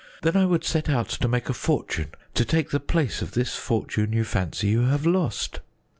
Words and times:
Then 0.23 0.35
I 0.35 0.47
would 0.47 0.63
set 0.63 0.89
off 0.89 1.09
to 1.19 1.27
make 1.27 1.47
a 1.47 1.53
fortune 1.53 2.13
to 2.33 2.43
take 2.43 2.71
the 2.71 2.79
place 2.79 3.21
of 3.21 3.33
this 3.33 3.55
fortune 3.55 4.13
you 4.13 4.23
fancy 4.23 4.65
you 4.67 4.81
have 4.85 5.05
lost." 5.05 5.59